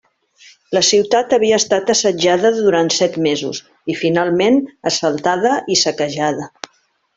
[0.75, 3.61] La ciutat havia estat assetjada durant set mesos
[3.95, 4.59] i finalment
[4.93, 6.53] assaltada i saquejada.